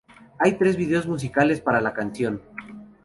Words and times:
Hay 0.39 0.53
tres 0.57 0.77
videos 0.77 1.05
musicales 1.05 1.61
para 1.61 1.79
la 1.79 1.93
canción. 1.93 2.41